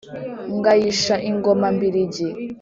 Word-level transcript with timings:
Ngayisha 0.57 1.15
ingoma 1.29 1.67
mbiligi 1.75 2.25